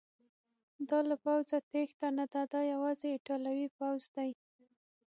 دا 0.89 0.99
له 1.09 1.15
پوځه 1.23 1.57
تیښته 1.71 2.07
نه 2.17 2.25
ده، 2.31 2.41
دا 2.53 2.61
یوازې 2.73 3.07
ایټالوي 3.11 3.67
پوځ 3.77 4.01
دی. 4.15 4.29